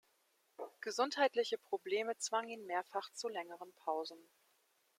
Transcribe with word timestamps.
Gesundheitliche 0.79 1.59
Probleme 1.59 2.17
zwangen 2.17 2.49
ihn 2.49 2.65
mehrfach 2.65 3.11
zu 3.13 3.29
längeren 3.29 3.71
Pausen. 3.73 4.17